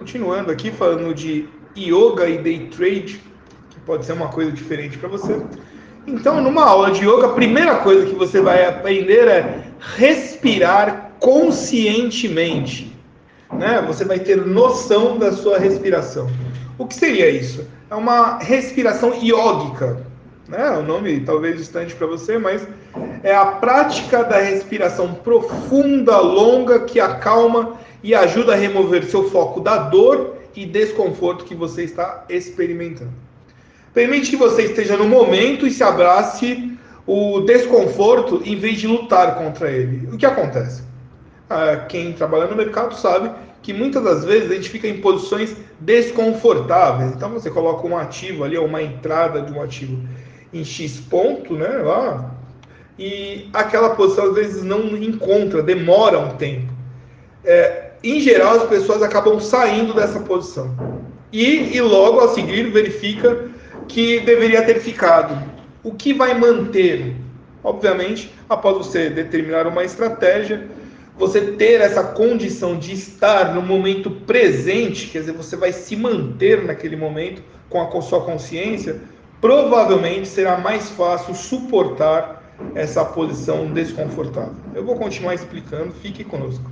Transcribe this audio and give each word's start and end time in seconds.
Continuando 0.00 0.50
aqui, 0.50 0.70
falando 0.70 1.12
de 1.12 1.46
yoga 1.76 2.26
e 2.26 2.38
day 2.38 2.70
trade, 2.74 3.20
que 3.68 3.80
pode 3.84 4.06
ser 4.06 4.14
uma 4.14 4.28
coisa 4.28 4.50
diferente 4.50 4.96
para 4.96 5.10
você. 5.10 5.38
Então, 6.06 6.40
numa 6.40 6.64
aula 6.64 6.90
de 6.90 7.06
yoga, 7.06 7.26
a 7.26 7.32
primeira 7.34 7.76
coisa 7.80 8.06
que 8.06 8.14
você 8.14 8.40
vai 8.40 8.64
aprender 8.64 9.28
é 9.28 9.62
respirar 9.78 11.10
conscientemente. 11.20 12.96
Né? 13.52 13.84
Você 13.88 14.06
vai 14.06 14.18
ter 14.18 14.38
noção 14.38 15.18
da 15.18 15.32
sua 15.32 15.58
respiração. 15.58 16.30
O 16.78 16.86
que 16.86 16.94
seria 16.94 17.28
isso? 17.28 17.68
É 17.90 17.94
uma 17.94 18.38
respiração 18.38 19.12
iógica. 19.22 20.02
Né? 20.48 20.66
O 20.78 20.82
nome 20.82 21.20
talvez 21.20 21.58
distante 21.58 21.94
para 21.94 22.06
você, 22.06 22.38
mas 22.38 22.66
é 23.22 23.34
a 23.34 23.44
prática 23.44 24.24
da 24.24 24.38
respiração 24.38 25.12
profunda, 25.12 26.18
longa, 26.20 26.80
que 26.86 26.98
acalma 26.98 27.78
e 28.02 28.14
ajuda 28.14 28.52
a 28.52 28.56
remover 28.56 29.04
seu 29.04 29.30
foco 29.30 29.60
da 29.60 29.76
dor 29.76 30.36
e 30.54 30.66
desconforto 30.66 31.44
que 31.44 31.54
você 31.54 31.84
está 31.84 32.24
experimentando. 32.28 33.12
Permite 33.92 34.30
que 34.30 34.36
você 34.36 34.62
esteja 34.62 34.96
no 34.96 35.08
momento 35.08 35.66
e 35.66 35.70
se 35.70 35.82
abrace 35.82 36.78
o 37.06 37.40
desconforto 37.40 38.42
em 38.44 38.56
vez 38.56 38.78
de 38.78 38.86
lutar 38.86 39.36
contra 39.36 39.70
ele. 39.70 40.08
O 40.12 40.16
que 40.16 40.26
acontece? 40.26 40.82
Ah, 41.48 41.76
quem 41.88 42.12
trabalha 42.12 42.46
no 42.46 42.56
mercado 42.56 42.94
sabe 42.94 43.30
que 43.62 43.72
muitas 43.72 44.02
das 44.02 44.24
vezes 44.24 44.50
a 44.50 44.54
gente 44.54 44.70
fica 44.70 44.86
em 44.86 45.00
posições 45.00 45.56
desconfortáveis. 45.80 47.12
Então 47.12 47.30
você 47.30 47.50
coloca 47.50 47.86
um 47.86 47.96
ativo 47.96 48.44
ali, 48.44 48.56
uma 48.56 48.82
entrada 48.82 49.42
de 49.42 49.52
um 49.52 49.60
ativo 49.60 50.00
em 50.52 50.64
X 50.64 51.00
ponto, 51.00 51.54
né, 51.54 51.68
lá, 51.68 52.34
e 52.98 53.48
aquela 53.52 53.90
posição 53.90 54.26
às 54.26 54.34
vezes 54.34 54.62
não 54.62 54.96
encontra, 54.96 55.62
demora 55.62 56.18
um 56.18 56.36
tempo. 56.36 56.72
É, 57.44 57.89
em 58.02 58.20
geral, 58.20 58.56
as 58.56 58.68
pessoas 58.68 59.02
acabam 59.02 59.38
saindo 59.40 59.92
dessa 59.94 60.20
posição. 60.20 60.74
E, 61.32 61.76
e 61.76 61.80
logo 61.80 62.20
a 62.20 62.28
seguir 62.28 62.70
verifica 62.70 63.48
que 63.86 64.20
deveria 64.20 64.62
ter 64.62 64.80
ficado. 64.80 65.36
O 65.82 65.94
que 65.94 66.12
vai 66.12 66.38
manter? 66.38 67.16
Obviamente, 67.62 68.32
após 68.48 68.78
você 68.78 69.10
determinar 69.10 69.66
uma 69.66 69.84
estratégia, 69.84 70.68
você 71.18 71.40
ter 71.52 71.80
essa 71.82 72.02
condição 72.02 72.78
de 72.78 72.94
estar 72.94 73.54
no 73.54 73.60
momento 73.60 74.10
presente, 74.10 75.08
quer 75.08 75.20
dizer, 75.20 75.32
você 75.32 75.56
vai 75.56 75.72
se 75.72 75.94
manter 75.94 76.64
naquele 76.64 76.96
momento 76.96 77.42
com 77.68 77.80
a 77.80 78.00
sua 78.00 78.22
consciência, 78.22 79.00
provavelmente 79.40 80.26
será 80.26 80.56
mais 80.56 80.88
fácil 80.90 81.34
suportar 81.34 82.42
essa 82.74 83.04
posição 83.04 83.66
desconfortável. 83.66 84.54
Eu 84.74 84.84
vou 84.84 84.96
continuar 84.96 85.34
explicando, 85.34 85.92
fique 85.92 86.24
conosco. 86.24 86.64